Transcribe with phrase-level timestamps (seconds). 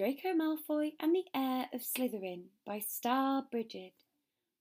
[0.00, 3.92] Draco Malfoy and the Heir of Slytherin by Star Brigid,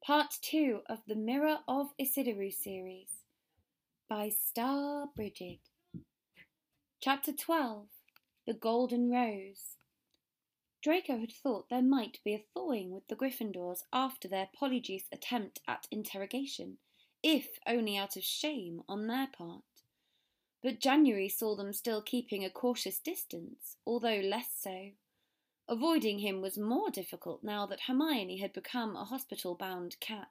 [0.05, 3.23] part two of the Mirror of Isidoru series
[4.09, 5.59] by Star Brigid.
[6.99, 7.87] Chapter 12
[8.45, 9.77] The Golden Rose.
[10.83, 15.61] Draco had thought there might be a thawing with the Gryffindors after their polyjuice attempt
[15.65, 16.79] at interrogation,
[17.23, 19.63] if only out of shame on their part
[20.61, 24.89] but January saw them still keeping a cautious distance, although less so.
[25.69, 30.29] Avoiding him was more difficult now that Hermione had become a hospital bound cat.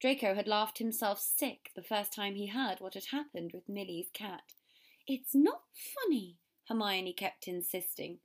[0.00, 4.10] Draco had laughed himself sick the first time he heard what had happened with Millie's
[4.12, 4.52] cat.
[5.08, 6.36] It's not funny,
[6.68, 8.20] Hermione kept insisting.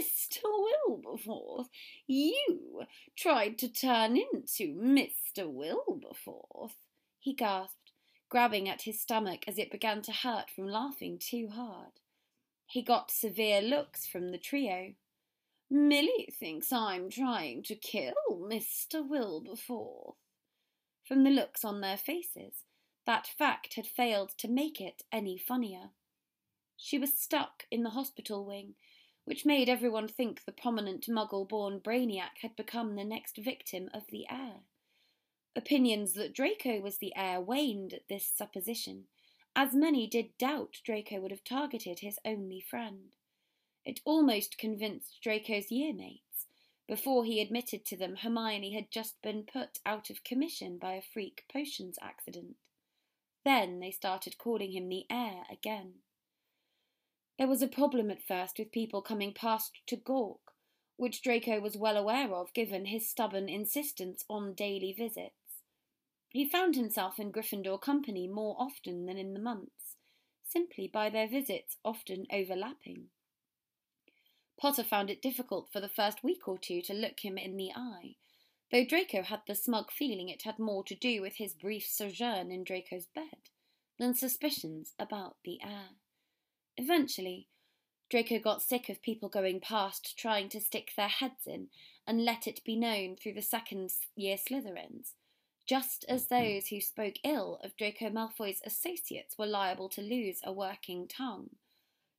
[0.00, 0.40] Mr.
[0.88, 1.68] Wilberforce,
[2.06, 5.46] you tried to turn into Mr.
[5.46, 6.76] Wilberforce,
[7.18, 7.92] he gasped
[8.30, 12.00] grabbing at his stomach as it began to hurt from laughing too hard.
[12.66, 14.94] He got severe looks from the trio.
[15.68, 19.06] Millie thinks I'm trying to kill Mr.
[19.06, 20.14] Wilberforce.
[21.04, 22.64] From the looks on their faces,
[23.04, 25.90] that fact had failed to make it any funnier.
[26.76, 28.74] She was stuck in the hospital wing,
[29.24, 34.04] which made everyone think the prominent muggle born brainiac had become the next victim of
[34.10, 34.60] the heir.
[35.56, 39.06] Opinions that Draco was the heir waned at this supposition,
[39.56, 43.16] as many did doubt Draco would have targeted his only friend.
[43.86, 46.48] It almost convinced Draco's year mates.
[46.88, 51.02] Before he admitted to them, Hermione had just been put out of commission by a
[51.02, 52.56] freak potions accident.
[53.44, 56.00] Then they started calling him the heir again.
[57.38, 60.54] There was a problem at first with people coming past to gawk,
[60.96, 65.62] which Draco was well aware of given his stubborn insistence on daily visits.
[66.28, 69.94] He found himself in Gryffindor company more often than in the months,
[70.42, 73.10] simply by their visits often overlapping.
[74.58, 77.70] Potter found it difficult for the first week or two to look him in the
[77.74, 78.16] eye,
[78.72, 82.50] though Draco had the smug feeling it had more to do with his brief sojourn
[82.50, 83.50] in Draco's bed
[83.98, 85.90] than suspicions about the heir.
[86.76, 87.48] Eventually,
[88.10, 91.68] Draco got sick of people going past trying to stick their heads in
[92.06, 95.12] and let it be known through the second year Slytherins
[95.66, 96.44] just as mm-hmm.
[96.44, 101.50] those who spoke ill of Draco Malfoy's associates were liable to lose a working tongue.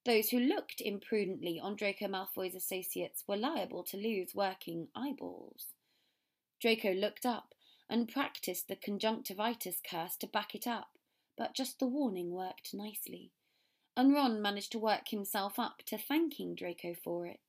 [0.07, 5.73] Those who looked imprudently on Draco Malfoy's associates were liable to lose working eyeballs.
[6.62, 7.53] Draco looked up
[7.90, 10.91] and practiced the conjunctivitis curse to back it up,
[11.38, 13.34] but just the warning worked nicely,
[13.97, 17.41] and Ron managed to work himself up to thanking Draco for it.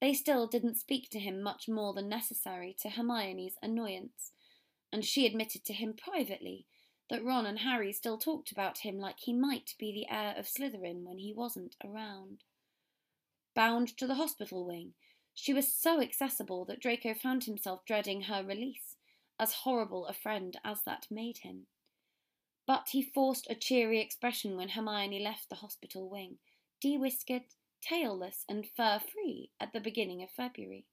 [0.00, 4.30] They still didn't speak to him much more than necessary to Hermione's annoyance,
[4.92, 6.66] and she admitted to him privately
[7.08, 10.46] that Ron and Harry still talked about him like he might be the heir of
[10.46, 12.42] Slytherin when he wasn't around.
[13.54, 14.94] Bound to the hospital wing,
[15.34, 18.96] she was so accessible that Draco found himself dreading her release,
[19.38, 21.66] as horrible a friend as that made him.
[22.66, 26.38] But he forced a cheery expression when Hermione left the hospital wing,
[26.80, 27.42] de-whiskered,
[27.80, 30.86] tailless, and fur-free at the beginning of February.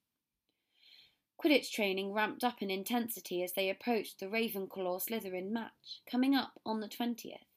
[1.37, 6.59] Quidditch training ramped up in intensity as they approached the Ravenclaw Slytherin match, coming up
[6.65, 7.47] on the 20th.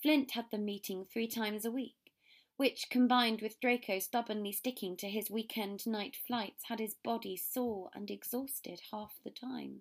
[0.00, 2.12] Flint had them meeting three times a week,
[2.56, 7.90] which, combined with Draco stubbornly sticking to his weekend night flights, had his body sore
[7.94, 9.80] and exhausted half the time.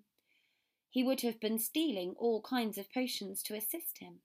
[0.89, 4.21] He would have been stealing all kinds of potions to assist him,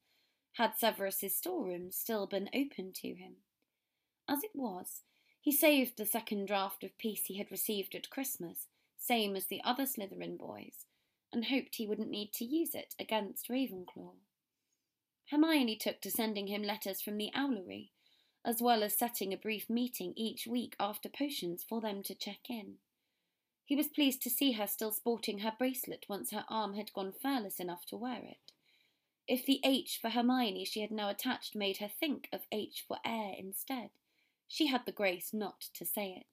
[0.55, 3.37] had Severus's storerooms still been open to him.
[4.29, 5.03] As it was,
[5.41, 8.69] he saved the second draught of peace he had received at Christmas
[9.07, 10.87] same as the other Slytherin boys,
[11.33, 14.13] and hoped he wouldn't need to use it against Ravenclaw.
[15.31, 17.91] Hermione took to sending him letters from the owlery,
[18.45, 22.51] as well as setting a brief meeting each week after potions for them to check
[22.51, 22.75] in.
[23.65, 27.13] He was pleased to see her still sporting her bracelet once her arm had gone
[27.13, 28.53] furless enough to wear it.
[29.27, 32.99] If the H for Hermione she had now attached made her think of H for
[33.05, 33.91] heir instead,
[34.47, 36.27] she had the grace not to say it.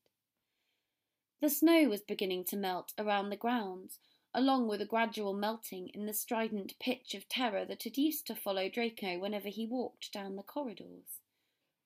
[1.42, 3.98] The snow was beginning to melt around the grounds,
[4.32, 8.36] along with a gradual melting in the strident pitch of terror that had used to
[8.36, 11.20] follow Draco whenever he walked down the corridors.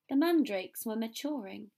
[0.09, 1.71] The mandrakes were maturing.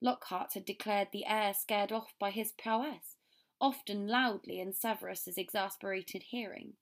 [0.00, 3.16] Lockhart had declared the heir scared off by his prowess,
[3.60, 6.72] often loudly in Severus's exasperated hearing,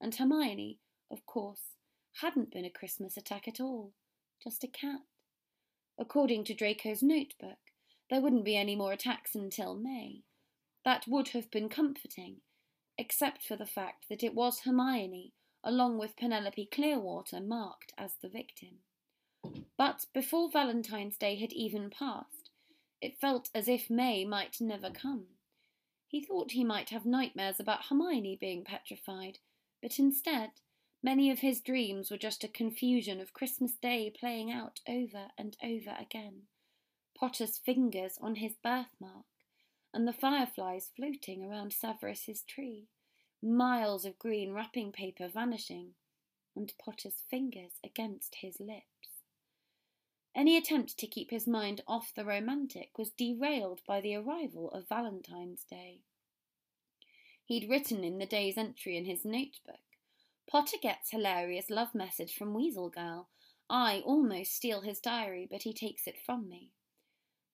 [0.00, 0.78] and Hermione,
[1.10, 1.74] of course,
[2.22, 3.92] hadn't been a Christmas attack at all,
[4.42, 5.00] just a cat.
[5.98, 7.58] According to Draco's notebook,
[8.10, 10.22] there wouldn't be any more attacks until May.
[10.84, 12.40] That would have been comforting,
[12.96, 15.32] except for the fact that it was Hermione,
[15.64, 18.78] along with Penelope Clearwater, marked as the victim.
[19.76, 22.50] But before Valentine's Day had even passed,
[23.00, 25.26] it felt as if May might never come.
[26.08, 29.38] He thought he might have nightmares about Hermione being petrified,
[29.82, 30.50] but instead,
[31.02, 35.56] many of his dreams were just a confusion of Christmas Day playing out over and
[35.62, 36.42] over again.
[37.18, 39.24] Potter's fingers on his birthmark,
[39.92, 42.88] and the fireflies floating around Severus's tree,
[43.42, 45.94] miles of green wrapping paper vanishing,
[46.54, 49.22] and Potter's fingers against his lips.
[50.34, 54.88] Any attempt to keep his mind off the romantic was derailed by the arrival of
[54.88, 56.02] Valentine's Day.
[57.46, 59.80] He'd written in the day's entry in his notebook
[60.48, 63.28] Potter gets hilarious love message from Weasel Girl.
[63.68, 66.70] I almost steal his diary, but he takes it from me.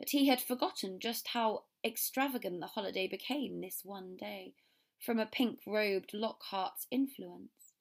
[0.02, 4.52] But he had forgotten just how extravagant the holiday became this one day,
[4.98, 7.72] from a pink robed Lockhart's influence.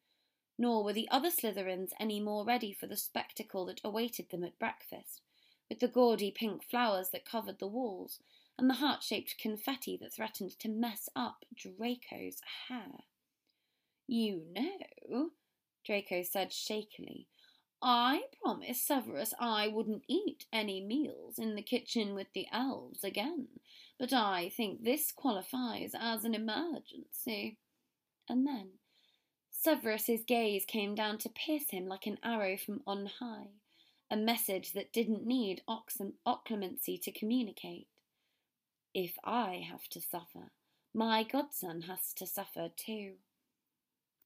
[0.56, 4.60] Nor were the other Slytherins any more ready for the spectacle that awaited them at
[4.60, 5.22] breakfast,
[5.68, 8.20] with the gaudy pink flowers that covered the walls
[8.56, 13.00] and the heart shaped confetti that threatened to mess up Draco's hair.
[14.06, 15.32] You know,
[15.84, 17.26] Draco said shakily,
[17.82, 23.48] I promised Severus I wouldn't eat any meals in the kitchen with the elves again,
[23.98, 27.58] but I think this qualifies as an emergency.
[28.30, 28.74] And then
[29.50, 33.50] Severus's gaze came down to pierce him like an arrow from on high,
[34.12, 37.88] a message that didn't need occlumency to communicate.
[38.94, 40.52] If I have to suffer,
[40.94, 43.14] my godson has to suffer too.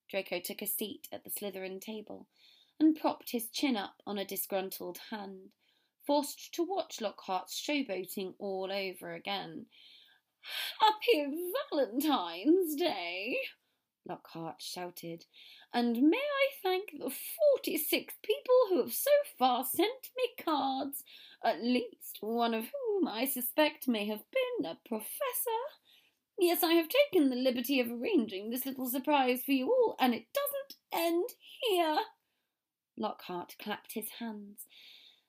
[0.10, 2.28] Draco took a seat at the Slytherin table
[2.80, 5.50] and propped his chin up on a disgruntled hand,
[6.06, 9.66] forced to watch Lockhart's showboating all over again.
[10.80, 11.26] Happy
[11.72, 13.38] Valentine's Day!
[14.08, 15.26] Lockhart shouted,
[15.74, 21.04] and may I thank the forty six people who have so far sent me cards,
[21.44, 25.10] at least one of whom I suspect may have been a professor.
[26.38, 30.14] Yes, I have taken the liberty of arranging this little surprise for you all, and
[30.14, 31.30] it doesn't end
[31.62, 31.98] here.
[32.98, 34.68] Lockhart clapped his hands,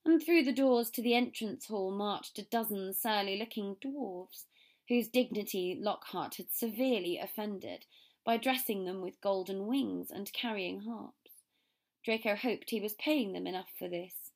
[0.05, 4.47] and through the doors to the entrance hall marched a dozen surly looking dwarfs,
[4.89, 7.87] whose dignity Lockhart had severely offended
[8.25, 11.33] by dressing them with golden wings and carrying harps.
[12.05, 14.31] Draco hoped he was paying them enough for this.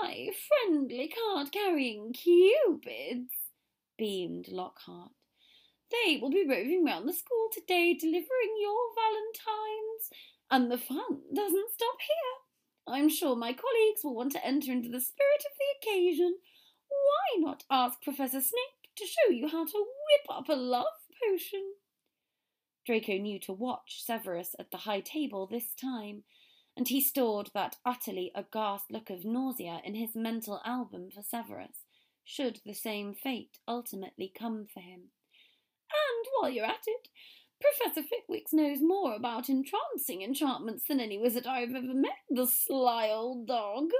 [0.00, 3.32] My friendly card carrying cupids,
[3.96, 5.10] beamed Lockhart.
[5.90, 10.10] They will be roving round the school today delivering your valentines
[10.50, 12.94] and the fun doesn't stop here.
[12.94, 16.38] I'm sure my colleagues will want to enter into the spirit of the occasion.
[16.88, 20.86] Why not ask Professor Snape to show you how to whip up a love
[21.22, 21.74] potion?
[22.86, 26.24] Draco knew to watch Severus at the high table this time,
[26.74, 31.84] and he stored that utterly aghast look of nausea in his mental album for Severus,
[32.24, 35.10] should the same fate ultimately come for him.
[35.90, 37.08] And while you're at it,
[37.60, 43.10] Professor Flitwick knows more about entrancing enchantments than any wizard I've ever met, the sly
[43.10, 43.90] old dog.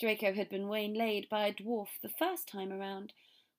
[0.00, 3.12] Draco had been waylaid by a dwarf the first time around,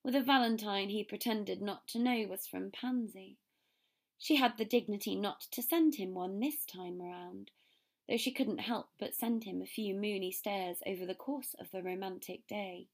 [0.04, 3.36] with a valentine he pretended not to know was from Pansy.
[4.18, 7.50] She had the dignity not to send him one this time around,
[8.08, 11.70] though she couldn't help but send him a few moony stares over the course of
[11.70, 12.88] the romantic day.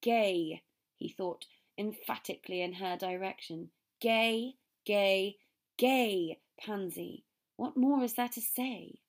[0.00, 0.62] Gay,
[0.96, 3.70] he thought emphatically in her direction.
[4.00, 4.54] Gay,
[4.88, 5.36] Gay,
[5.76, 7.22] gay, Pansy.
[7.56, 9.00] What more is there to say?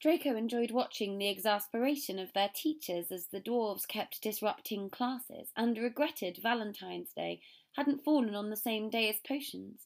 [0.00, 5.76] Draco enjoyed watching the exasperation of their teachers as the dwarves kept disrupting classes, and
[5.76, 7.42] regretted Valentine's Day
[7.76, 9.82] hadn't fallen on the same day as potions,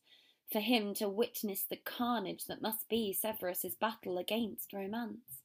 [0.52, 5.42] for him to witness the carnage that must be Severus's battle against romance.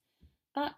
[0.54, 0.76] But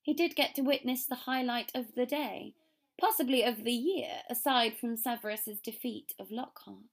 [0.00, 2.54] he did get to witness the highlight of the day,
[3.00, 6.84] possibly of the year, aside from Severus's defeat of Lockhart.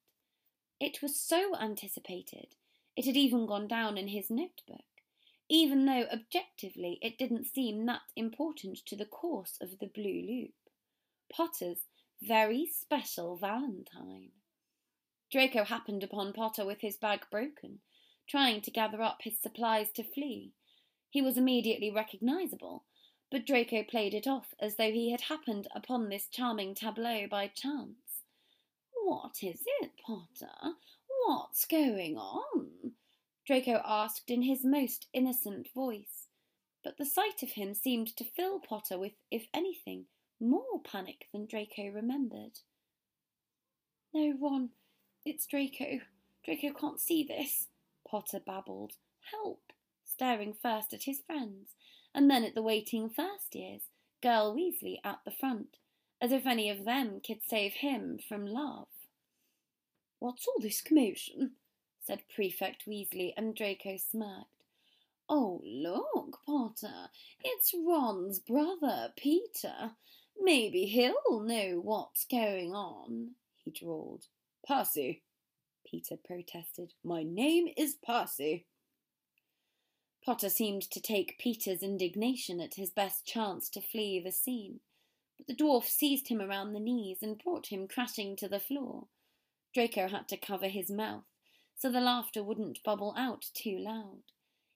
[0.79, 2.55] It was so anticipated,
[2.95, 4.83] it had even gone down in his notebook,
[5.49, 10.53] even though objectively it didn't seem that important to the course of the Blue Loop.
[11.31, 11.87] Potter's
[12.21, 14.31] very special Valentine.
[15.31, 17.79] Draco happened upon Potter with his bag broken,
[18.27, 20.53] trying to gather up his supplies to flee.
[21.09, 22.83] He was immediately recognizable,
[23.31, 27.47] but Draco played it off as though he had happened upon this charming tableau by
[27.47, 28.04] chance.
[29.05, 30.77] What is it, Potter?
[31.25, 32.93] What's going on?
[33.45, 36.25] Draco asked in his most innocent voice,
[36.83, 40.05] but the sight of him seemed to fill Potter with, if anything,
[40.41, 42.61] more panic than Draco remembered.
[44.11, 44.69] No, Ron,
[45.23, 45.99] it's Draco.
[46.43, 47.67] Draco can't see this,
[48.09, 48.93] Potter babbled.
[49.31, 49.71] Help!
[50.03, 51.75] staring first at his friends
[52.15, 53.83] and then at the waiting first years,
[54.23, 55.77] Girl Weasley at the front,
[56.19, 58.87] as if any of them could save him from love.
[60.25, 61.51] What's all this commotion?
[62.01, 64.63] said Prefect Weasley, and Draco smirked.
[65.29, 67.11] Oh, look, Potter,
[67.43, 69.91] it's Ron's brother, Peter.
[70.41, 74.25] Maybe he'll know what's going on, he drawled.
[74.67, 75.21] Percy,
[75.85, 76.93] Peter protested.
[77.03, 78.65] My name is Percy.
[80.25, 84.79] Potter seemed to take Peter's indignation at his best chance to flee the scene,
[85.37, 89.05] but the dwarf seized him around the knees and brought him crashing to the floor.
[89.75, 91.25] Draco had to cover his mouth
[91.75, 94.23] so the laughter wouldn't bubble out too loud.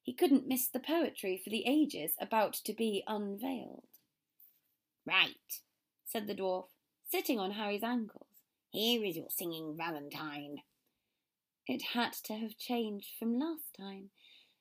[0.04, 3.88] He couldn't miss the poetry for the ages about to be unveiled.
[5.06, 5.62] Right,
[6.06, 6.66] said the dwarf,
[7.10, 8.28] sitting on Harry's ankles.
[8.72, 10.58] Here is your singing valentine.
[11.66, 14.10] It had to have changed from last time.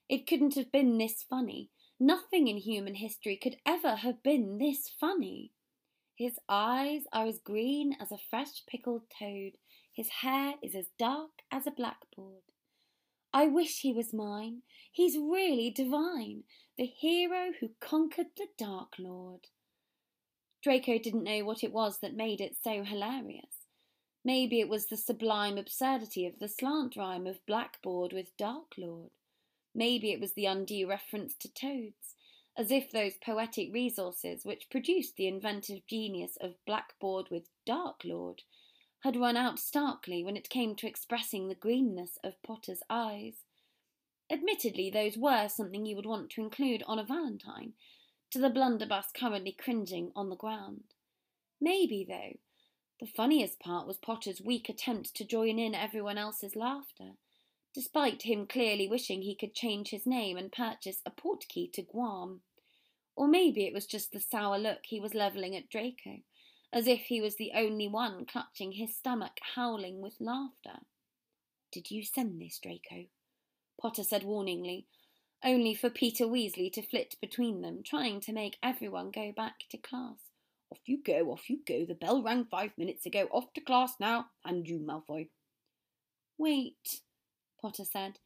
[0.09, 1.71] It couldn't have been this funny.
[1.99, 5.51] Nothing in human history could ever have been this funny.
[6.15, 9.53] His eyes are as green as a fresh pickled toad.
[9.99, 12.45] His hair is as dark as a blackboard.
[13.33, 14.63] I wish he was mine.
[14.93, 16.45] He's really divine,
[16.77, 19.49] the hero who conquered the Dark Lord.
[20.63, 23.67] Draco didn't know what it was that made it so hilarious.
[24.25, 29.11] Maybe it was the sublime absurdity of the slant rhyme of blackboard with Dark Lord.
[29.75, 32.15] Maybe it was the undue reference to toads,
[32.57, 38.43] as if those poetic resources which produced the inventive genius of Blackboard with Dark Lord
[39.05, 43.45] had run out starkly when it came to expressing the greenness of Potter's eyes.
[44.31, 47.73] Admittedly, those were something you would want to include on a valentine,
[48.31, 50.95] to the blunderbuss currently cringing on the ground.
[51.61, 52.39] Maybe, though,
[53.01, 57.15] the funniest part was Potter's weak attempt to join in everyone else's laughter
[57.79, 62.41] despite him clearly wishing he could change his name and purchase a portkey to Guam.
[63.15, 66.23] Or maybe it was just the sour look he was levelling at Draco,
[66.73, 70.81] as if he was the only one clutching his stomach, howling with laughter.
[71.73, 73.07] Did you send this, Draco?
[73.81, 74.87] Potter said warningly,
[75.45, 79.77] only for Peter Weasley to flit between them, trying to make everyone go back to
[79.77, 80.19] class.
[80.71, 81.85] Off you go, off you go.
[81.87, 83.29] The bell rang five minutes ago.
[83.31, 84.27] Off to class now.
[84.45, 85.29] And you, Malfoy.
[86.37, 87.01] Wait,
[87.61, 88.19] Potter said,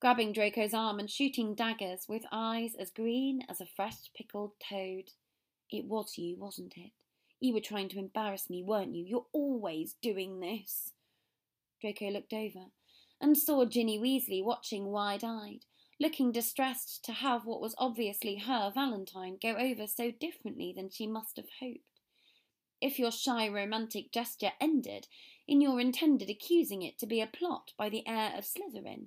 [0.00, 5.10] grabbing Draco's arm and shooting daggers with eyes as green as a fresh pickled toad.
[5.70, 6.92] It was you, wasn't it?
[7.40, 9.04] You were trying to embarrass me, weren't you?
[9.04, 10.92] You're always doing this.
[11.80, 12.66] Draco looked over
[13.20, 15.64] and saw Ginny Weasley watching wide eyed,
[15.98, 21.06] looking distressed to have what was obviously her Valentine go over so differently than she
[21.06, 21.80] must have hoped.
[22.80, 25.06] If your shy romantic gesture ended
[25.48, 29.06] in your intended accusing it to be a plot by the heir of Slytherin,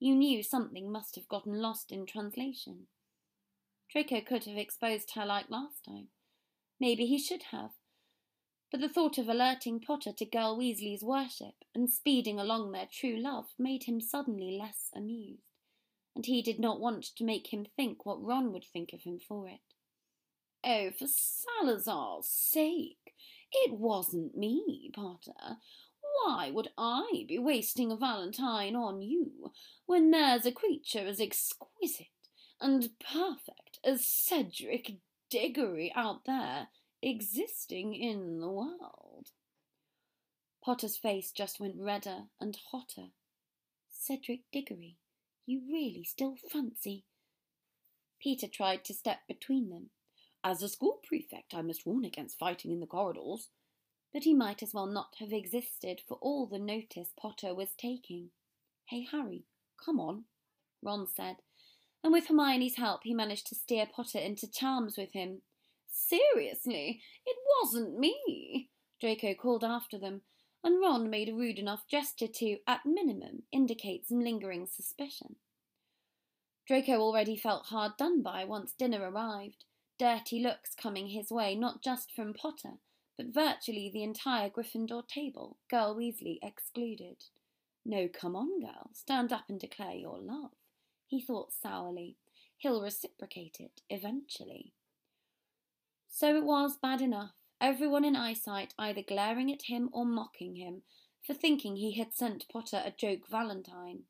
[0.00, 2.86] you knew something must have gotten lost in translation.
[3.90, 6.08] Draco could have exposed her like last time.
[6.82, 7.70] Maybe he should have.
[8.72, 13.16] But the thought of alerting Potter to Girl Weasley's worship and speeding along their true
[13.16, 15.44] love made him suddenly less amused,
[16.16, 19.20] and he did not want to make him think what Ron would think of him
[19.20, 19.60] for it.
[20.64, 23.14] Oh, for Salazar's sake!
[23.52, 25.58] It wasn't me, Potter.
[26.24, 29.52] Why would I be wasting a valentine on you
[29.86, 32.08] when there's a creature as exquisite
[32.60, 34.96] and perfect as Cedric
[35.32, 36.68] Diggory out there
[37.00, 39.28] existing in the world?
[40.62, 43.08] Potter's face just went redder and hotter.
[43.90, 44.98] Cedric Diggory,
[45.46, 47.06] you really still fancy?
[48.20, 49.88] Peter tried to step between them.
[50.44, 53.48] As a school prefect, I must warn against fighting in the corridors
[54.12, 58.28] but he might as well not have existed for all the notice Potter was taking.
[58.86, 59.44] Hey, Harry,
[59.82, 60.24] come on,
[60.82, 61.36] Ron said,
[62.02, 65.42] and with Hermione's help he managed to steer Potter into charms with him.
[65.88, 70.22] Seriously, it wasn't me, Draco called after them,
[70.64, 75.36] and Ron made a rude enough gesture to, at minimum, indicate some lingering suspicion.
[76.66, 79.64] Draco already felt hard done by once dinner arrived,
[79.98, 82.78] dirty looks coming his way not just from Potter,
[83.16, 87.24] but virtually the entire Gryffindor table, Girl Weasley excluded.
[87.84, 90.52] No, come on, girl, stand up and declare your love,
[91.12, 92.16] he thought sourly.
[92.56, 94.72] He'll reciprocate it eventually.
[96.08, 100.82] So it was bad enough, everyone in eyesight either glaring at him or mocking him
[101.26, 104.04] for thinking he had sent Potter a joke valentine.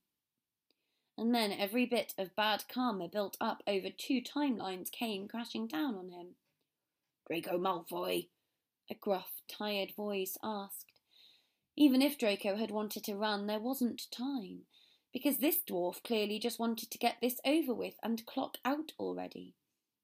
[1.19, 5.97] And then every bit of bad karma built up over two timelines came crashing down
[5.97, 6.37] on him.
[7.27, 8.29] Draco Malfoy,
[8.89, 10.93] a gruff, tired voice asked.
[11.77, 14.63] Even if Draco had wanted to run, there wasn't time,
[15.13, 19.55] because this dwarf clearly just wanted to get this over with and clock out already.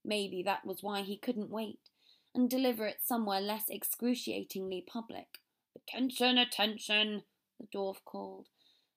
[0.04, 1.90] Maybe that was why he couldn't wait
[2.34, 5.38] and deliver it somewhere less excruciatingly public.
[5.76, 7.22] Attention, attention,
[7.58, 8.48] the dwarf called,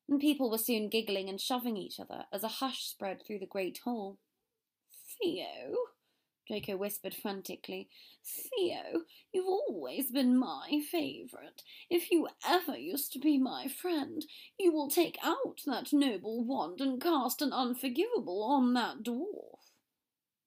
[0.10, 3.46] and people were soon giggling and shoving each other as a hush spread through the
[3.46, 4.20] great hall.
[5.22, 5.76] Theo,
[6.52, 7.88] Draco whispered frantically,
[8.26, 11.64] Theo, you've always been my favourite.
[11.90, 14.26] If you ever used to be my friend,
[14.60, 19.60] you will take out that noble wand and cast an unforgivable on that dwarf.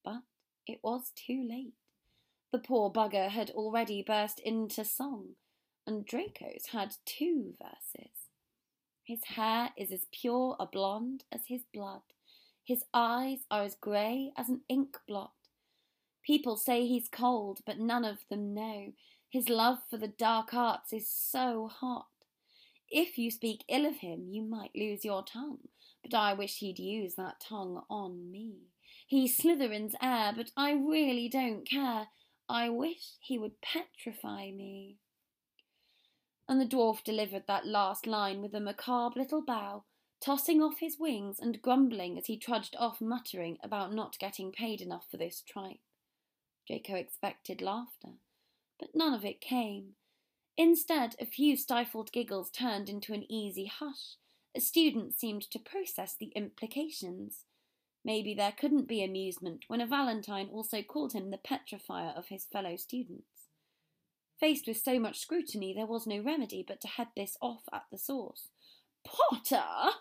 [0.04, 0.24] But
[0.66, 1.72] it was too late.
[2.52, 5.36] The poor bugger had already burst into song,
[5.86, 8.28] and Draco's had two verses.
[9.04, 12.02] His hair is as pure a blonde as his blood.
[12.62, 15.32] His eyes are as grey as an ink blot.
[16.24, 18.92] People say he's cold, but none of them know.
[19.28, 22.06] His love for the dark arts is so hot.
[22.90, 25.68] If you speak ill of him, you might lose your tongue,
[26.02, 28.68] but I wish he'd use that tongue on me.
[29.06, 32.08] He's Slytherin's heir, but I really don't care.
[32.48, 34.96] I wish he would petrify me.
[36.48, 39.84] And the dwarf delivered that last line with a macabre little bow,
[40.20, 44.80] tossing off his wings and grumbling as he trudged off muttering about not getting paid
[44.80, 45.80] enough for this tripe.
[46.66, 48.14] Draco expected laughter,
[48.78, 49.94] but none of it came.
[50.56, 54.16] Instead, a few stifled giggles turned into an easy hush,
[54.54, 57.44] as students seemed to process the implications.
[58.04, 62.44] Maybe there couldn't be amusement when a Valentine also called him the petrifier of his
[62.44, 63.48] fellow students.
[64.38, 67.84] Faced with so much scrutiny, there was no remedy but to head this off at
[67.90, 68.48] the source.
[69.04, 69.92] Potter!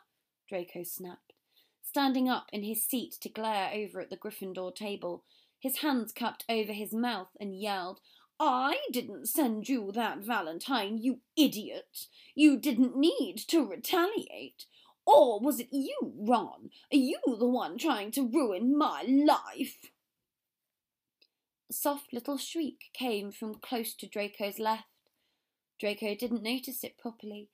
[0.49, 1.33] Draco snapped,
[1.81, 5.23] standing up in his seat to glare over at the Gryffindor table,
[5.63, 8.01] his hands cupped over his mouth, and yelled,
[8.37, 12.07] I didn't send you that Valentine, you idiot!
[12.35, 14.65] You didn't need to retaliate.
[15.05, 16.69] Or was it you, Ron?
[16.91, 19.89] Are you the one trying to ruin my life?
[21.69, 24.83] A soft little shriek came from close to Draco's left.
[25.79, 27.47] Draco didn't notice it properly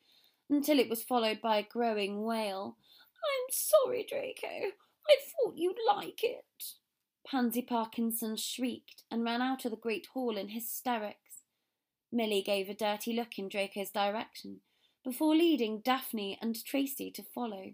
[0.50, 2.76] until it was followed by a growing wail.
[3.24, 4.48] I'm sorry, Draco.
[5.08, 6.74] I thought you'd like it.
[7.30, 11.44] Pansy Parkinson shrieked and ran out of the great hall in hysterics.
[12.12, 14.62] Milly gave a dirty look in Draco's direction
[15.04, 17.74] before leading Daphne and Tracey to follow.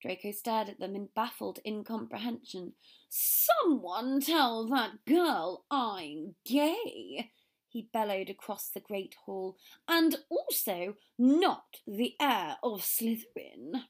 [0.00, 2.72] Draco stared at them in baffled incomprehension.
[3.10, 7.30] Someone tell that girl I'm gay,
[7.68, 13.84] he bellowed across the great hall, and also not the heir of Slytherin.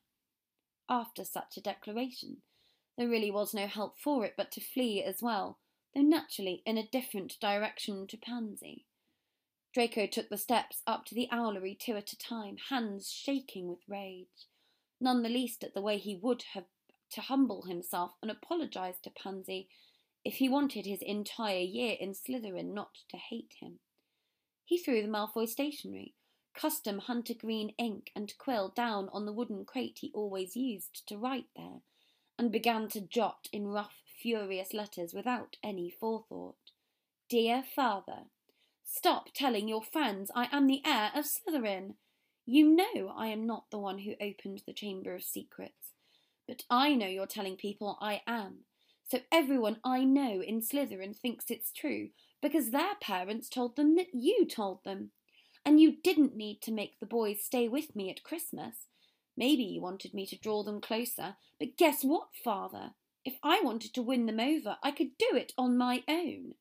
[0.88, 2.38] After such a declaration,
[2.96, 5.58] there really was no help for it but to flee as well,
[5.94, 8.86] though naturally in a different direction to Pansy.
[9.72, 13.88] Draco took the steps up to the owlery two at a time, hands shaking with
[13.88, 14.48] rage,
[15.00, 16.66] none the least at the way he would have
[17.12, 19.68] to humble himself and apologise to Pansy
[20.24, 23.80] if he wanted his entire year in Slytherin not to hate him.
[24.64, 26.14] He threw the Malfoy stationery,
[26.54, 31.18] custom hunter green ink and quill down on the wooden crate he always used to
[31.18, 31.80] write there,
[32.42, 36.56] and began to jot in rough, furious letters without any forethought.
[37.28, 38.24] Dear Father,
[38.94, 41.94] Stop telling your friends I am the heir of Slytherin.
[42.44, 45.94] You know I am not the one who opened the Chamber of Secrets,
[46.46, 48.64] but I know you're telling people I am.
[49.08, 52.10] So everyone I know in Slytherin thinks it's true
[52.42, 55.12] because their parents told them that you told them.
[55.64, 58.88] And you didn't need to make the boys stay with me at Christmas.
[59.36, 62.92] Maybe you wanted me to draw them closer, but guess what, father?
[63.24, 66.54] If I wanted to win them over, I could do it on my own.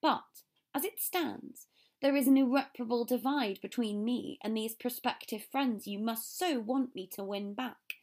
[0.00, 0.42] But,
[0.74, 1.66] as it stands,
[2.00, 6.94] there is an irreparable divide between me and these prospective friends you must so want
[6.94, 7.94] me to win back,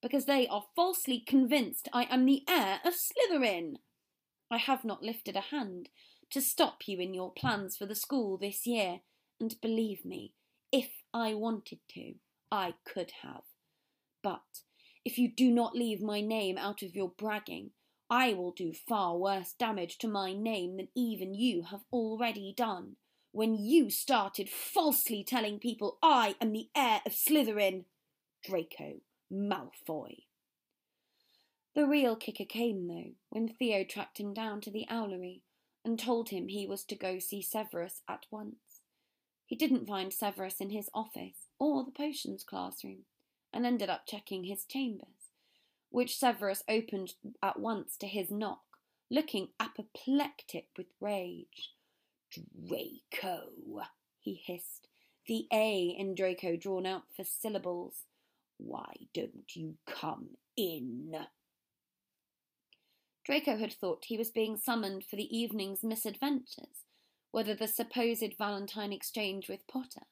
[0.00, 3.76] because they are falsely convinced I am the heir of Slytherin.
[4.50, 5.88] I have not lifted a hand
[6.30, 9.00] to stop you in your plans for the school this year,
[9.40, 10.34] and believe me,
[10.72, 12.14] if I wanted to,
[12.50, 13.42] I could have.
[14.22, 14.62] But
[15.04, 17.70] if you do not leave my name out of your bragging,
[18.10, 22.96] I will do far worse damage to my name than even you have already done
[23.32, 27.84] when you started falsely telling people I am the heir of Slytherin.
[28.42, 29.00] Draco
[29.32, 30.24] Malfoy.
[31.74, 35.42] The real kicker came, though, when Theo tracked him down to the owlery
[35.84, 38.80] and told him he was to go see Severus at once.
[39.46, 43.04] He didn't find Severus in his office or the potions classroom
[43.52, 45.30] and ended up checking his chambers,
[45.90, 48.62] which Severus opened at once to his knock,
[49.10, 51.72] looking apoplectic with rage.
[52.30, 53.48] Draco,
[54.20, 54.88] he hissed,
[55.26, 58.04] the A in Draco drawn out for syllables.
[58.58, 61.26] Why don't you come in?
[63.24, 66.84] Draco had thought he was being summoned for the evening's misadventures,
[67.30, 70.06] whether the supposed Valentine exchange with Potter,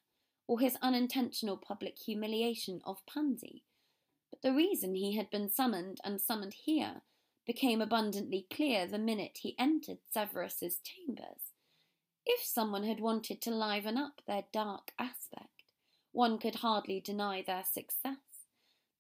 [0.47, 3.65] or his unintentional public humiliation of Pansy.
[4.31, 7.03] But the reason he had been summoned and summoned here
[7.47, 11.53] became abundantly clear the minute he entered Severus's chambers.
[12.25, 15.63] If someone had wanted to liven up their dark aspect,
[16.13, 18.17] one could hardly deny their success.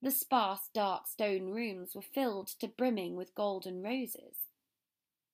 [0.01, 4.37] The sparse, dark stone rooms were filled to brimming with golden roses.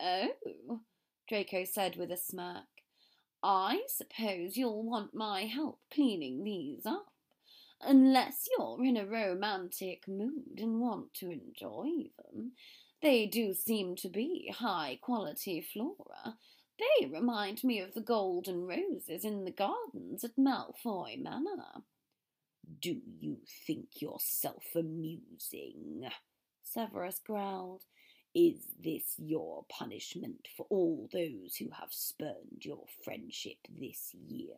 [0.00, 0.80] Oh,
[1.28, 2.71] Draco said with a smirk.
[3.42, 7.12] I suppose you'll want my help cleaning these up.
[7.80, 12.52] Unless you're in a romantic mood and want to enjoy them.
[13.02, 16.36] They do seem to be high quality flora.
[16.78, 21.82] They remind me of the golden roses in the gardens at Malfoy Manor.
[22.80, 26.08] Do you think yourself amusing?
[26.62, 27.82] Severus growled.
[28.34, 34.56] Is this your punishment for all those who have spurned your friendship this year?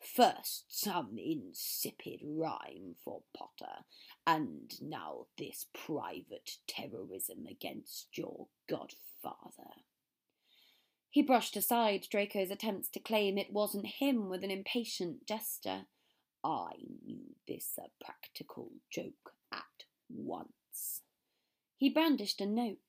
[0.00, 3.84] First some insipid rhyme for Potter,
[4.26, 9.70] and now this private terrorism against your godfather.
[11.08, 15.86] He brushed aside Draco's attempts to claim it wasn't him with an impatient gesture.
[16.42, 16.72] I
[17.06, 21.02] knew this a practical joke at once.
[21.76, 22.83] He brandished a note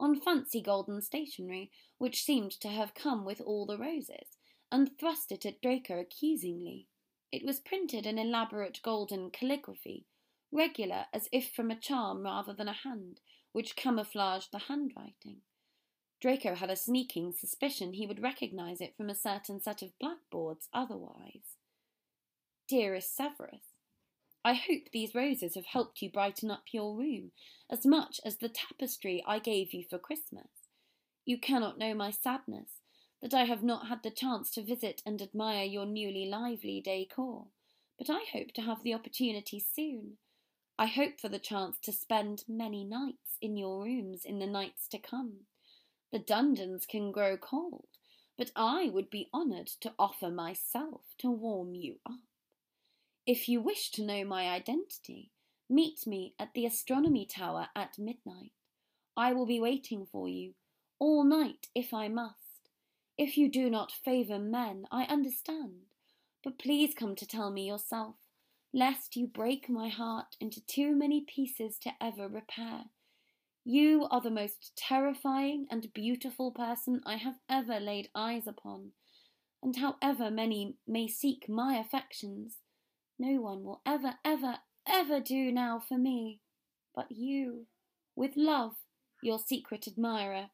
[0.00, 4.38] on fancy golden stationery, which seemed to have come with all the roses,
[4.72, 6.88] and thrust it at Draco accusingly.
[7.30, 10.06] It was printed in elaborate golden calligraphy,
[10.50, 13.20] regular as if from a charm rather than a hand,
[13.52, 15.42] which camouflaged the handwriting.
[16.20, 20.68] Draco had a sneaking suspicion he would recognize it from a certain set of blackboards
[20.72, 21.56] otherwise.
[22.68, 23.69] Dearest Severus,
[24.44, 27.32] I hope these roses have helped you brighten up your room
[27.70, 30.48] as much as the tapestry I gave you for Christmas.
[31.26, 32.80] You cannot know my sadness
[33.20, 37.48] that I have not had the chance to visit and admire your newly lively decor,
[37.98, 40.16] but I hope to have the opportunity soon.
[40.78, 44.88] I hope for the chance to spend many nights in your rooms in the nights
[44.88, 45.40] to come.
[46.10, 47.88] The dungeons can grow cold,
[48.38, 52.29] but I would be honoured to offer myself to warm you up.
[53.32, 55.30] If you wish to know my identity,
[55.68, 58.50] meet me at the astronomy tower at midnight.
[59.16, 60.54] I will be waiting for you,
[60.98, 62.70] all night if I must.
[63.16, 65.82] If you do not favour men, I understand,
[66.42, 68.16] but please come to tell me yourself,
[68.74, 72.86] lest you break my heart into too many pieces to ever repair.
[73.64, 78.90] You are the most terrifying and beautiful person I have ever laid eyes upon,
[79.62, 82.56] and however many may seek my affections,
[83.20, 84.56] no one will ever, ever,
[84.88, 86.40] ever do now for me
[86.94, 87.66] but you,
[88.16, 88.74] with love,
[89.22, 90.50] your secret admirer.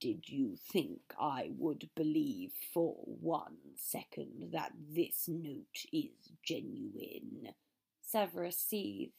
[0.00, 7.54] Did you think I would believe for one second that this note is genuine?
[8.02, 9.12] Severus seethed.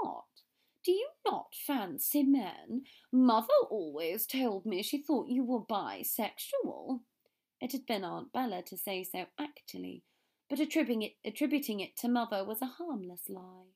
[0.00, 0.24] What?
[0.84, 2.82] Do you not fancy men?
[3.10, 7.00] Mother always told me she thought you were bisexual.
[7.60, 10.02] It had been Aunt Bella to say so actually,
[10.54, 13.72] but attributing it, attributing it to Mother was a harmless lie.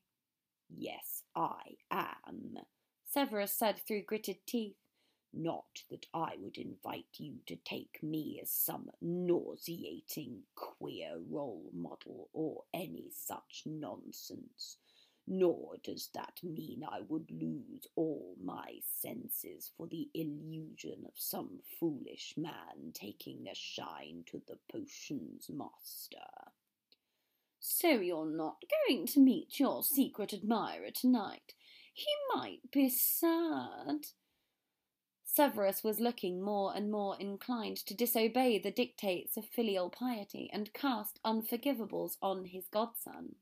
[0.69, 2.57] Yes, I am,
[3.05, 4.77] Severus said through gritted teeth.
[5.35, 12.29] Not that I would invite you to take me as some nauseating queer role model
[12.33, 14.77] or any such nonsense.
[15.27, 21.59] Nor does that mean I would lose all my senses for the illusion of some
[21.81, 26.21] foolish man taking a shine to the potions master.
[27.71, 31.53] So you're not going to meet your secret admirer tonight?
[31.93, 34.07] He might be sad.
[35.23, 40.73] Severus was looking more and more inclined to disobey the dictates of filial piety and
[40.73, 43.35] cast unforgivables on his godson.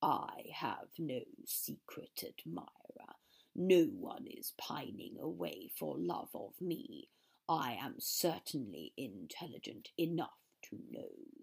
[0.00, 3.16] I have no secret admirer.
[3.56, 7.08] No one is pining away for love of me.
[7.48, 10.38] I am certainly intelligent enough
[10.70, 11.41] to know.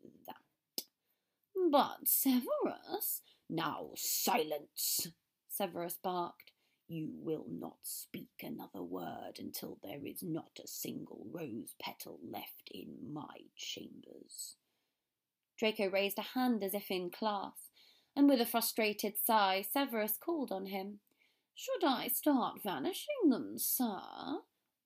[1.72, 3.22] But Severus.
[3.50, 5.08] Now silence,
[5.48, 6.52] Severus barked.
[6.88, 12.69] You will not speak another word until there is not a single rose petal left
[12.72, 14.56] in my chambers.
[15.58, 17.69] Draco raised a hand as if in class
[18.15, 21.00] and with a frustrated sigh, Severus called on him.
[21.56, 24.00] Should I start vanishing them, sir?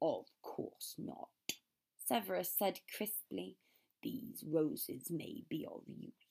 [0.02, 1.30] Of course not,
[1.98, 3.58] Severus said crisply.
[4.02, 6.23] These roses may be of use,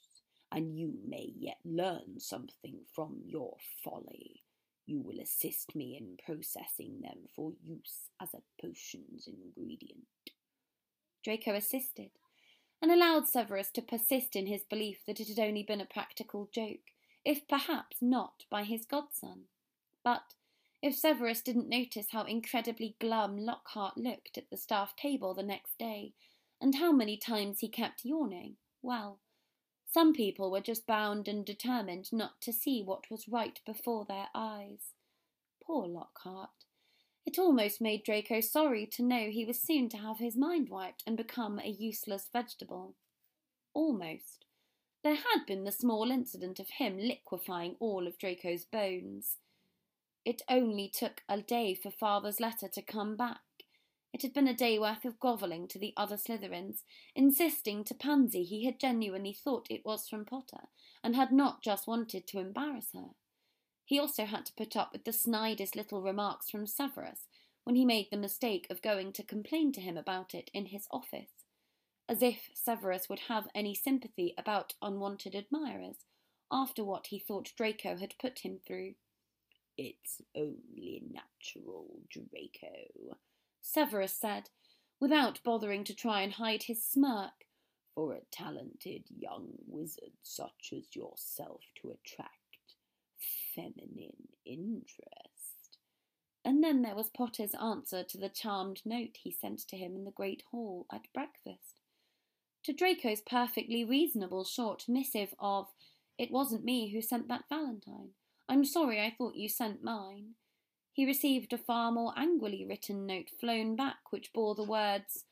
[0.55, 4.43] and you may yet learn something from your folly.
[4.87, 10.07] You will assist me in processing them for use as a potion's ingredient.
[11.25, 12.11] Draco assisted,
[12.83, 16.49] and allowed Severus to persist in his belief that it had only been a practical
[16.53, 16.91] joke,
[17.25, 19.45] if perhaps not by his godson.
[20.05, 20.35] But
[20.83, 25.79] if Severus didn't notice how incredibly glum Lockhart looked at the staff table the next
[25.79, 26.13] day,
[26.61, 29.21] and how many times he kept yawning, well,
[29.93, 34.29] some people were just bound and determined not to see what was right before their
[34.35, 34.95] eyes.
[35.63, 36.65] Poor Lockhart.
[37.27, 41.03] It almost made Draco sorry to know he was soon to have his mind wiped
[41.07, 42.95] and become a useless vegetable.
[43.75, 44.47] Almost.
[45.05, 49.37] There had been the small incident of him liquefying all of Draco's bones.
[50.25, 53.41] It only took a day for father's letter to come back.
[54.13, 56.83] It had been a day worth of grovelling to the other Slytherins,
[57.15, 60.69] insisting to Pansy he had genuinely thought it was from Potter,
[61.03, 63.11] and had not just wanted to embarrass her.
[63.85, 67.27] He also had to put up with the snidest little remarks from Severus
[67.65, 70.87] when he made the mistake of going to complain to him about it in his
[70.91, 71.47] office,
[72.09, 76.05] as if Severus would have any sympathy about unwanted admirers
[76.51, 78.95] after what he thought Draco had put him through.
[79.79, 83.17] It's only natural, Draco,
[83.63, 84.51] Severus said,
[85.01, 87.47] without bothering to try and hide his smirk,
[87.95, 92.77] for a talented young wizard such as yourself to attract
[93.55, 95.79] feminine interest.
[96.45, 100.05] And then there was Potter's answer to the charmed note he sent to him in
[100.05, 101.77] the great hall at breakfast.
[102.65, 105.69] To Draco's perfectly reasonable short missive of,
[106.19, 108.11] It wasn't me who sent that valentine.
[108.49, 110.35] I'm sorry I thought you sent mine.
[110.93, 115.25] He received a far more angrily written note flown back which bore the words,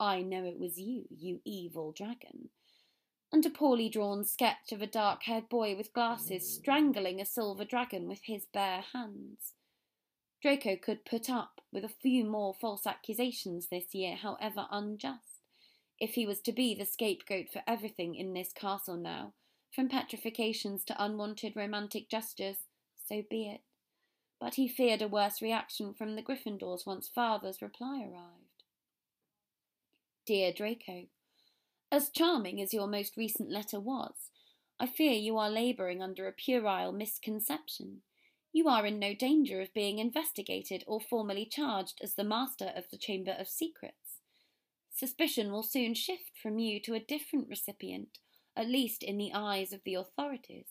[0.00, 2.48] I know it was you, you evil dragon,
[3.30, 6.46] and a poorly drawn sketch of a dark haired boy with glasses mm.
[6.46, 9.54] strangling a silver dragon with his bare hands.
[10.42, 15.42] Draco could put up with a few more false accusations this year, however unjust,
[15.98, 19.34] if he was to be the scapegoat for everything in this castle now,
[19.72, 22.56] from petrifications to unwanted romantic gestures,
[23.06, 23.60] so be it.
[24.40, 28.64] But he feared a worse reaction from the Gryffindors once father's reply arrived.
[30.26, 31.06] Dear Draco,
[31.92, 34.30] as charming as your most recent letter was,
[34.78, 38.02] I fear you are labouring under a puerile misconception.
[38.52, 42.84] You are in no danger of being investigated or formally charged as the master of
[42.90, 44.20] the Chamber of Secrets.
[44.90, 48.18] Suspicion will soon shift from you to a different recipient
[48.56, 50.69] at least in the eyes of the authorities.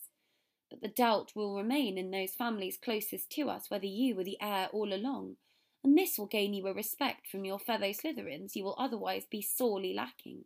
[0.70, 4.40] But the doubt will remain in those families closest to us whether you were the
[4.40, 5.36] heir all along,
[5.82, 9.42] and this will gain you a respect from your fellow Slytherins you will otherwise be
[9.42, 10.44] sorely lacking,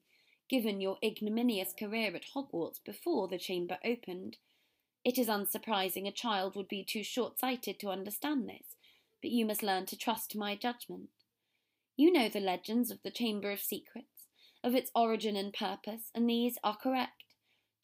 [0.48, 4.38] given your ignominious career at Hogwarts before the chamber opened.
[5.04, 8.76] It is unsurprising a child would be too short sighted to understand this,
[9.20, 11.10] but you must learn to trust my judgment.
[11.96, 14.26] You know the legends of the Chamber of Secrets,
[14.62, 17.23] of its origin and purpose, and these are correct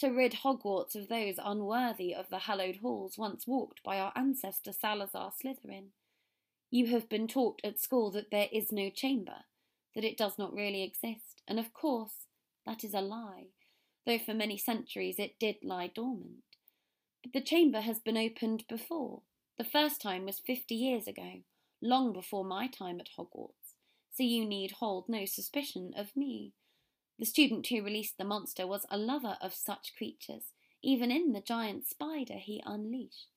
[0.01, 4.73] to rid Hogwarts of those unworthy of the hallowed halls once walked by our ancestor
[4.73, 5.89] Salazar Slytherin.
[6.71, 9.45] You have been taught at school that there is no chamber,
[9.95, 12.27] that it does not really exist, and of course
[12.65, 13.49] that is a lie,
[14.07, 16.45] though for many centuries it did lie dormant.
[17.23, 19.21] But the chamber has been opened before.
[19.59, 21.43] The first time was fifty years ago,
[21.83, 23.75] long before my time at Hogwarts,
[24.15, 26.55] so you need hold no suspicion of me.
[27.21, 31.43] The student who released the monster was a lover of such creatures, even in the
[31.43, 33.29] giant spider he unleashed.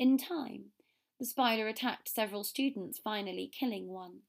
[0.00, 0.72] In time,
[1.20, 4.22] the spider attacked several students, finally killing one.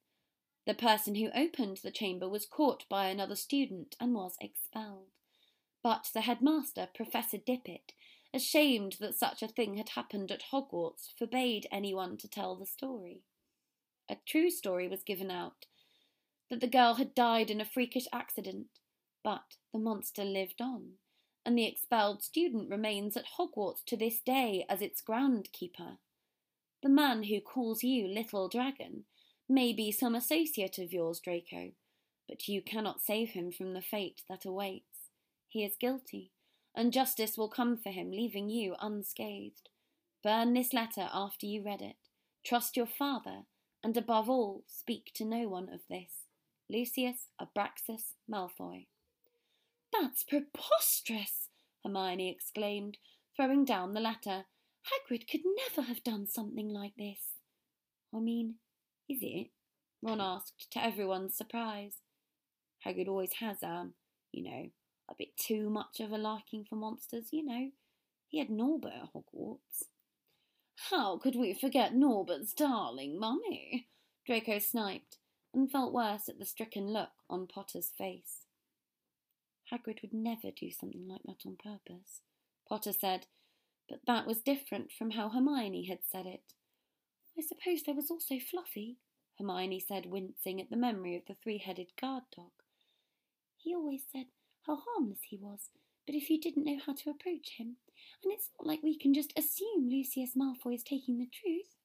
[0.67, 5.07] The person who opened the chamber was caught by another student and was expelled.
[5.81, 7.93] But the headmaster, Professor Dippet,
[8.35, 13.23] ashamed that such a thing had happened at Hogwarts, forbade anyone to tell the story.
[14.07, 15.65] A true story was given out
[16.51, 18.67] that the girl had died in a freakish accident,
[19.23, 20.93] but the monster lived on,
[21.45, 25.97] and the expelled student remains at Hogwarts to this day as its groundkeeper.
[26.83, 29.05] The man who calls you Little Dragon
[29.47, 31.71] may be some associate of yours, Draco,
[32.27, 35.09] but you cannot save him from the fate that awaits.
[35.47, 36.31] He is guilty,
[36.75, 39.69] and justice will come for him, leaving you unscathed.
[40.23, 41.97] Burn this letter after you read it.
[42.45, 43.45] Trust your father,
[43.83, 46.11] and above all, speak to no one of this.
[46.69, 48.85] Lucius Abraxas Malfoy.
[49.91, 51.49] That's preposterous!
[51.83, 52.97] Hermione exclaimed,
[53.35, 54.45] throwing down the letter.
[54.87, 57.19] Hagrid could never have done something like this.
[58.13, 58.55] I mean,
[59.09, 59.47] is it?
[60.01, 61.97] Ron asked, to everyone's surprise.
[62.85, 63.93] Hagrid always has, um,
[64.31, 64.69] you know,
[65.09, 67.69] a bit too much of a liking for monsters, you know.
[68.27, 69.83] He had Norbert at Hogwarts.
[70.89, 73.87] How could we forget Norbert's darling mummy?
[74.25, 75.17] Draco sniped,
[75.53, 78.40] and felt worse at the stricken look on Potter's face.
[79.71, 82.21] Hagrid would never do something like that on purpose,
[82.67, 83.27] Potter said,
[83.87, 86.53] but that was different from how Hermione had said it.
[87.37, 88.97] I suppose there was also Fluffy,
[89.37, 92.51] Hermione said, wincing at the memory of the three headed guard dog.
[93.57, 94.25] He always said
[94.67, 95.69] how harmless he was,
[96.05, 97.77] but if you didn't know how to approach him,
[98.23, 101.75] and it's not like we can just assume Lucius Malfoy is taking the truth.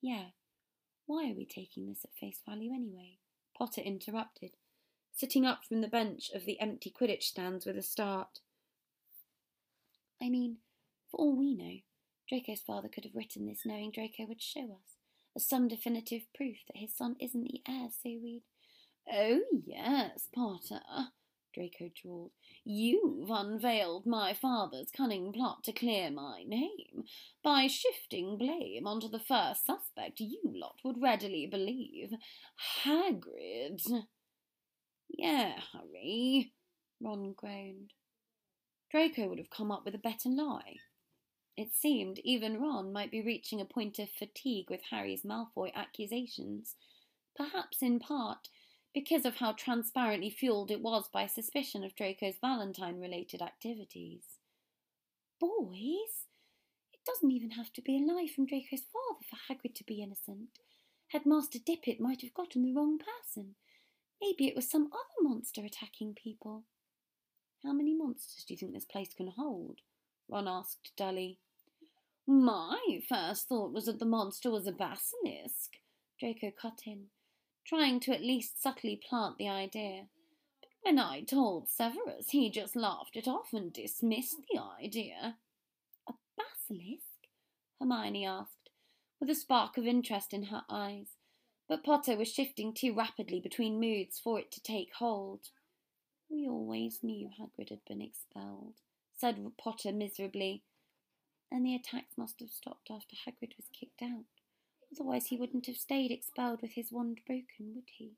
[0.00, 0.28] Yeah,
[1.06, 3.18] why are we taking this at face value anyway?
[3.56, 4.52] Potter interrupted,
[5.14, 8.40] sitting up from the bench of the empty Quidditch stands with a start.
[10.20, 10.58] I mean,
[11.10, 11.78] for all we know,
[12.28, 14.96] Draco's father could have written this knowing Draco would show us
[15.36, 18.42] as some definitive proof that his son isn't the heir, so we'd.
[19.12, 20.80] Oh, yes, Potter,
[21.54, 22.32] Draco drawled.
[22.64, 27.04] You've unveiled my father's cunning plot to clear my name.
[27.42, 32.12] By shifting blame onto the first suspect you lot would readily believe.
[32.84, 33.82] Hagrid.
[35.16, 36.52] Yeah, Harry,
[37.00, 37.92] Ron groaned.
[38.90, 40.76] Draco would have come up with a better lie.
[41.56, 46.74] It seemed even Ron might be reaching a point of fatigue with Harry's Malfoy accusations,
[47.36, 48.48] perhaps in part
[48.92, 54.24] because of how transparently fueled it was by suspicion of Draco's Valentine related activities.
[55.40, 56.26] Boys,
[56.92, 60.02] it doesn't even have to be a lie from Draco's father for Hagrid to be
[60.02, 60.48] innocent.
[61.08, 63.54] Headmaster Dippet might have gotten the wrong person.
[64.24, 66.64] Maybe it was some other monster attacking people.
[67.62, 69.80] How many monsters do you think this place can hold?
[70.28, 71.38] Ron asked dully.
[72.26, 75.78] My first thought was that the monster was a basilisk,
[76.18, 77.08] Draco cut in
[77.64, 80.04] trying to at least subtly plant the idea.
[80.60, 85.36] But when I told Severus, he just laughed it off and dismissed the idea.
[86.08, 87.04] A basilisk?
[87.80, 88.70] Hermione asked,
[89.20, 91.13] with a spark of interest in her eyes.
[91.74, 95.50] But Potter was shifting too rapidly between moods for it to take hold.
[96.30, 98.74] We always knew Hagrid had been expelled,
[99.12, 100.62] said Potter miserably.
[101.50, 104.22] And the attacks must have stopped after Hagrid was kicked out.
[104.92, 108.12] Otherwise, he wouldn't have stayed expelled with his wand broken, would he?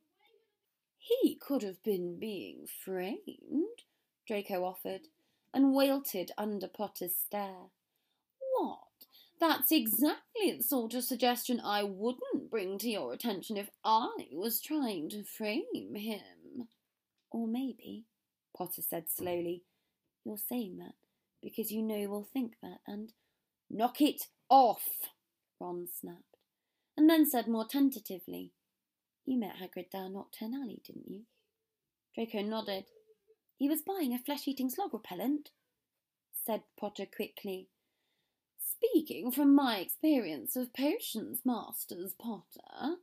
[0.99, 3.85] He could have been being framed,
[4.27, 5.09] Draco offered,
[5.55, 7.71] and wilted under Potter's stare.
[8.59, 9.06] What?
[9.39, 14.61] That's exactly the sort of suggestion I wouldn't bring to your attention if I was
[14.61, 16.69] trying to frame him.
[17.31, 18.05] Or maybe,
[18.57, 19.65] Potter said slowly,
[20.25, 20.95] you're saying that
[21.43, 23.13] because you know we'll think that and.
[23.69, 24.85] Knock it off,
[25.61, 26.37] Ron snapped
[26.97, 28.53] and then said more tentatively,
[29.25, 31.23] You met Hagrid down Knockturn Alley, didn't you?
[32.15, 32.85] Draco nodded.
[33.59, 35.51] He was buying a flesh eating slug repellent,
[36.33, 37.69] said Potter quickly.
[38.77, 42.97] Speaking from my experience of potions, Masters Potter,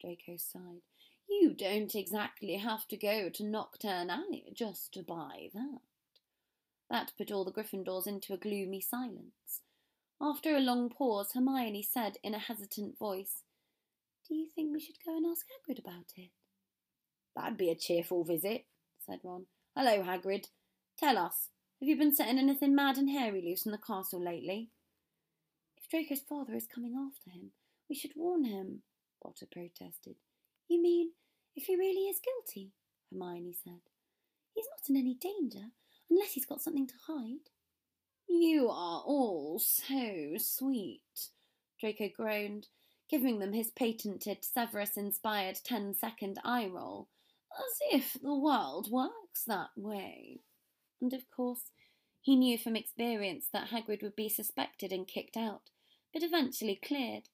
[0.00, 0.82] Draco sighed,
[1.28, 5.80] you don't exactly have to go to Knockturn Alley just to buy that.
[6.88, 9.62] That put all the Gryffindors into a gloomy silence,
[10.20, 13.42] after a long pause, Hermione said in a hesitant voice,
[14.26, 16.30] Do you think we should go and ask Hagrid about it?
[17.34, 18.64] That'd be a cheerful visit,
[19.04, 19.46] said Ron.
[19.76, 20.46] Hello, Hagrid.
[20.98, 24.70] Tell us, have you been setting anything mad and hairy loose in the castle lately?
[25.90, 27.52] Draco's father is coming after him,
[27.88, 28.82] we should warn him,
[29.22, 30.16] Potter protested.
[30.68, 31.12] You mean
[31.54, 32.72] if he really is guilty?
[33.10, 33.80] Hermione said.
[34.54, 35.70] He's not in any danger,
[36.10, 37.50] unless he's got something to hide.
[38.28, 41.30] You are all so sweet,
[41.80, 42.66] Draco groaned,
[43.08, 47.08] giving them his patented Severus inspired ten second eye roll,
[47.56, 50.40] as if the world works that way.
[51.00, 51.70] And of course,
[52.20, 55.70] he knew from experience that Hagrid would be suspected and kicked out,
[56.12, 57.28] but eventually cleared,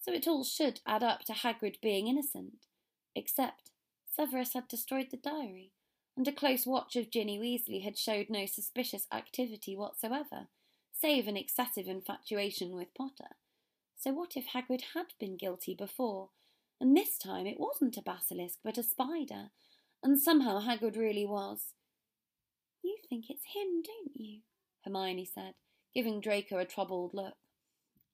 [0.00, 2.66] so it all should add up to Hagrid being innocent.
[3.14, 3.70] Except
[4.14, 5.72] Severus had destroyed the diary,
[6.16, 10.48] and a close watch of Ginny Weasley had showed no suspicious activity whatsoever,
[10.92, 13.36] save an excessive infatuation with Potter.
[13.96, 16.30] So what if Hagrid had been guilty before,
[16.80, 19.50] and this time it wasn't a basilisk but a spider,
[20.02, 21.74] and somehow Hagrid really was?
[22.82, 24.40] You think it's him, don't you?
[24.84, 25.54] Hermione said,
[25.94, 27.34] giving Draco a troubled look.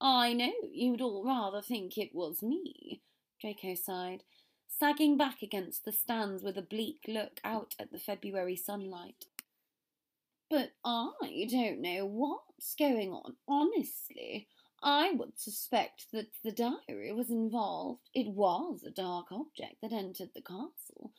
[0.01, 3.01] I know you'd all rather think it was me,
[3.39, 4.23] Draco sighed,
[4.67, 9.25] sagging back against the stands with a bleak look out at the February sunlight.
[10.49, 14.47] But I don't know what's going on, honestly.
[14.83, 18.09] I would suspect that the diary was involved.
[18.13, 21.11] It was a dark object that entered the castle.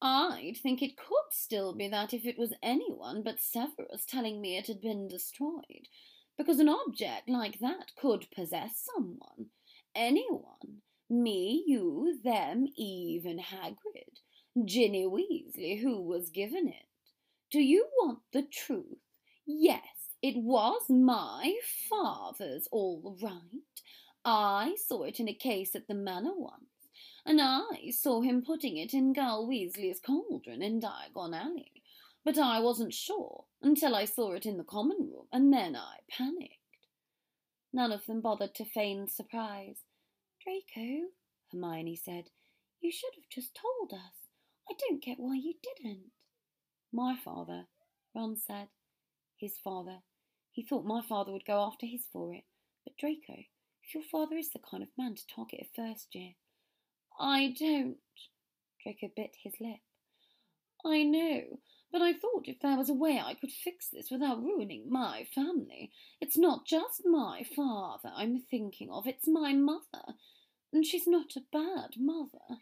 [0.00, 4.56] I'd think it could still be that if it was anyone but Severus telling me
[4.56, 5.88] it had been destroyed.
[6.38, 9.46] Because an object like that could possess someone.
[9.94, 10.82] Anyone.
[11.10, 14.20] Me, you, them, even Hagrid.
[14.64, 16.86] Ginny Weasley, who was given it.
[17.50, 18.98] Do you want the truth?
[19.46, 19.82] Yes,
[20.22, 21.54] it was my
[21.88, 23.40] father's, all right.
[24.24, 26.90] I saw it in a case at the manor once,
[27.24, 31.77] and I saw him putting it in Gal Weasley's cauldron in Diagon Alley.
[32.28, 36.00] But I wasn't sure until I saw it in the common room, and then I
[36.10, 36.52] panicked.
[37.72, 39.78] None of them bothered to feign surprise.
[40.44, 41.06] Draco,
[41.50, 42.24] Hermione said,
[42.82, 44.12] you should have just told us.
[44.68, 46.10] I don't get why you didn't.
[46.92, 47.64] My father,
[48.14, 48.68] Ron said.
[49.38, 50.00] His father.
[50.52, 52.44] He thought my father would go after his for it.
[52.84, 53.42] But Draco,
[53.82, 56.32] if your father is the kind of man to target a first year.
[57.18, 57.96] I don't.
[58.82, 59.80] Draco bit his lip.
[60.84, 61.60] I know,
[61.92, 65.26] but I thought if there was a way I could fix this without ruining my
[65.34, 65.90] family.
[66.20, 70.14] It's not just my father I'm thinking of, it's my mother.
[70.72, 72.60] And she's not a bad mother.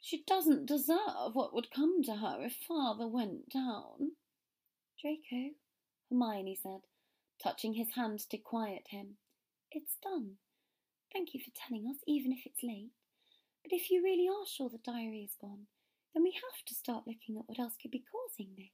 [0.00, 4.12] She doesn't deserve what would come to her if father went down.
[5.00, 5.54] Draco,
[6.10, 6.80] Hermione said,
[7.42, 9.18] touching his hand to quiet him.
[9.70, 10.38] It's done.
[11.12, 12.90] Thank you for telling us, even if it's late.
[13.62, 15.66] But if you really are sure the diary is gone,
[16.14, 18.72] then we have to start looking at what else could be causing this.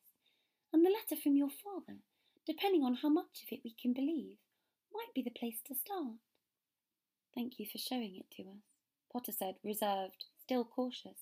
[0.72, 1.98] And the letter from your father,
[2.46, 4.38] depending on how much of it we can believe,
[4.92, 6.18] might be the place to start.
[7.34, 8.62] Thank you for showing it to us,
[9.12, 11.18] Potter said, reserved, still cautious.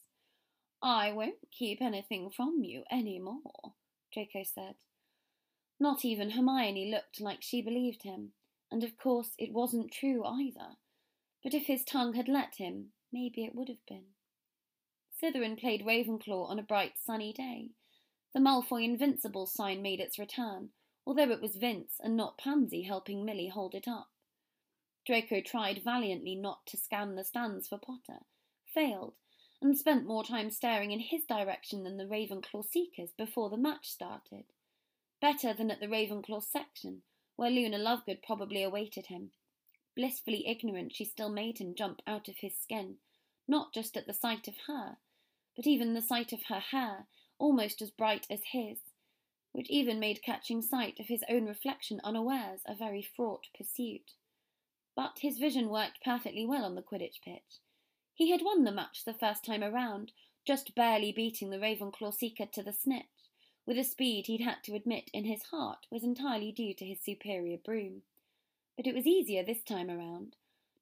[0.82, 3.74] I won't keep anything from you any more,
[4.12, 4.74] Draco said.
[5.78, 8.32] Not even Hermione looked like she believed him,
[8.70, 10.76] and of course it wasn't true either.
[11.42, 14.14] But if his tongue had let him, maybe it would have been.
[15.22, 17.70] Slytherin played Ravenclaw on a bright sunny day.
[18.34, 20.70] The Malfoy Invincible sign made its return,
[21.06, 24.08] although it was Vince and not Pansy helping Millie hold it up.
[25.06, 28.24] Draco tried valiantly not to scan the stands for Potter,
[28.74, 29.14] failed,
[29.60, 33.90] and spent more time staring in his direction than the Ravenclaw seekers before the match
[33.90, 34.46] started.
[35.20, 37.02] Better than at the Ravenclaw section,
[37.36, 39.30] where Luna Lovegood probably awaited him.
[39.94, 42.96] Blissfully ignorant, she still made him jump out of his skin,
[43.46, 44.98] not just at the sight of her,
[45.56, 47.06] but even the sight of her hair,
[47.38, 48.78] almost as bright as his,
[49.52, 54.12] which even made catching sight of his own reflection unawares a very fraught pursuit.
[54.96, 57.60] But his vision worked perfectly well on the Quidditch pitch.
[58.14, 60.12] He had won the match the first time around,
[60.46, 63.06] just barely beating the Ravenclaw seeker to the snitch,
[63.66, 67.00] with a speed he'd had to admit in his heart was entirely due to his
[67.00, 68.02] superior broom.
[68.76, 70.36] But it was easier this time around,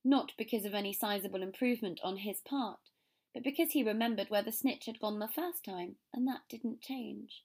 [0.04, 2.90] not because of any sizable improvement on his part,
[3.32, 6.80] but because he remembered where the snitch had gone the first time, and that didn't
[6.80, 7.44] change.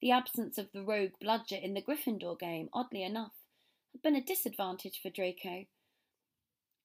[0.00, 3.32] The absence of the rogue bludger in the Gryffindor game, oddly enough,
[3.92, 5.66] had been a disadvantage for Draco,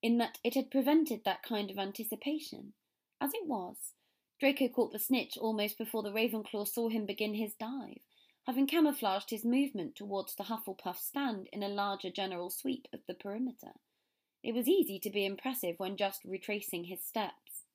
[0.02, 2.74] in that it had prevented that kind of anticipation.
[3.20, 3.94] As it was,
[4.40, 8.00] Draco caught the snitch almost before the Ravenclaw saw him begin his dive,
[8.48, 13.14] having camouflaged his movement towards the Hufflepuff stand in a larger general sweep of the
[13.14, 13.74] perimeter.
[14.42, 17.66] It was easy to be impressive when just retracing his steps.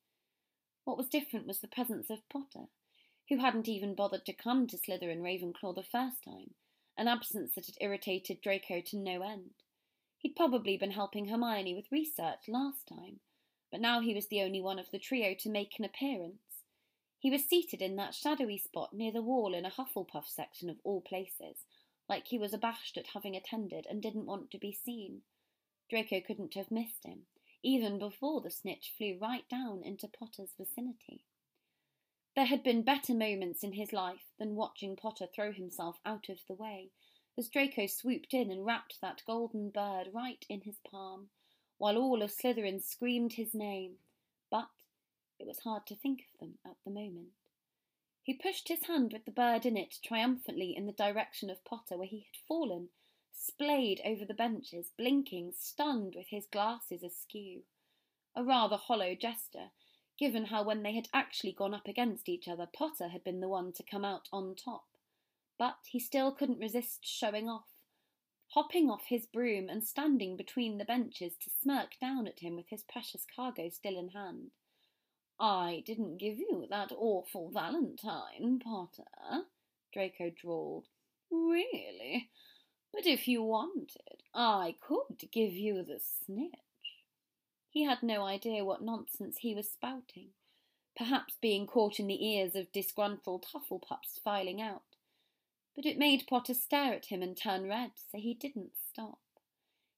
[0.85, 2.69] What was different was the presence of Potter,
[3.31, 6.55] who hadn't even bothered to come to Slytherin Ravenclaw the first time,
[6.99, 9.55] an absence that had irritated Draco to no end.
[10.19, 13.21] He'd probably been helping Hermione with research last time,
[13.71, 16.65] but now he was the only one of the trio to make an appearance.
[17.19, 20.81] He was seated in that shadowy spot near the wall in a Hufflepuff section of
[20.85, 21.65] all places,
[22.11, 25.23] like he was abashed at having attended and didn't want to be seen.
[25.89, 27.25] Draco couldn't have missed him
[27.65, 31.25] even before the snitch flew right down into Potter's vicinity.
[32.37, 36.39] There had been better moments in his life than watching Potter throw himself out of
[36.47, 36.91] the way
[37.37, 41.31] as Draco swooped in and wrapped that golden bird right in his palm,
[41.79, 43.97] while all of Slytherin screamed his name,
[44.51, 44.71] but
[45.39, 47.33] it was hard to think of them at the moment.
[48.23, 51.97] He pushed his hand with the bird in it triumphantly in the direction of Potter
[51.97, 52.91] where he had fallen
[53.35, 57.63] splayed over the benches, blinking, stunned with his glasses askew.
[58.37, 59.71] A rather hollow gesture,
[60.19, 63.49] given how when they had actually gone up against each other, Potter had been the
[63.49, 64.87] one to come out on top.
[65.59, 67.69] But he still couldn't resist showing off,
[68.49, 72.69] hopping off his broom and standing between the benches to smirk down at him with
[72.69, 74.53] his precious cargo still in hand.
[75.39, 79.47] I didn't give you that awful valentine, Potter,
[79.93, 80.87] Draco drawled.
[81.31, 82.31] Really?
[82.95, 86.53] But if you wanted, I could give you the snitch.
[87.69, 90.29] He had no idea what nonsense he was spouting,
[90.97, 94.97] perhaps being caught in the ears of disgruntled Hufflepuffs filing out.
[95.75, 99.19] But it made Potter stare at him and turn red, so he didn't stop.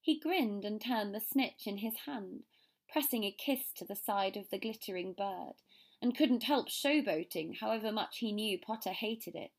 [0.01, 2.45] He grinned and turned the snitch in his hand,
[2.91, 5.57] pressing a kiss to the side of the glittering bird,
[6.01, 9.51] and couldn't help showboating however much he knew Potter hated it.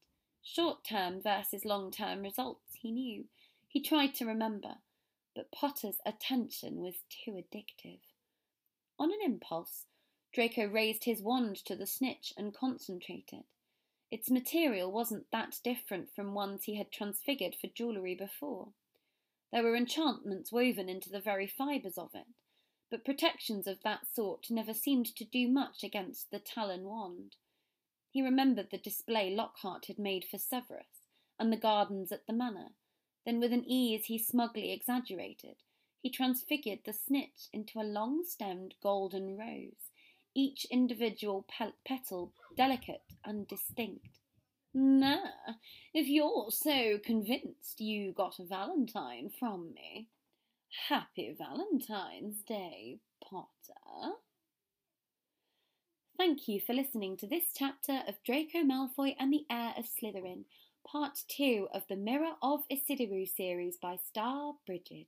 [0.41, 3.25] Short term versus long term results, he knew.
[3.67, 4.75] He tried to remember,
[5.35, 7.99] but Potter's attention was too addictive.
[8.99, 9.85] On an impulse,
[10.33, 13.43] Draco raised his wand to the snitch and concentrated.
[14.09, 18.69] Its material wasn't that different from ones he had transfigured for jewellery before.
[19.51, 22.27] There were enchantments woven into the very fibres of it,
[22.89, 27.35] but protections of that sort never seemed to do much against the Talon wand.
[28.09, 31.06] He remembered the display Lockhart had made for Severus,
[31.39, 32.69] and the gardens at the manor.
[33.25, 35.57] Then, with an ease he smugly exaggerated,
[36.01, 39.91] he transfigured the snitch into a long stemmed golden rose,
[40.33, 44.19] each individual pe- petal delicate and distinct.
[44.73, 45.31] Nah,
[45.93, 50.07] if you're so convinced you got a valentine from me,
[50.87, 54.13] happy Valentine's Day, Potter.
[56.17, 60.45] Thank you for listening to this chapter of Draco Malfoy and the Heir of Slytherin,
[60.87, 65.07] part two of the Mirror of Isidiru series by Star Brigid.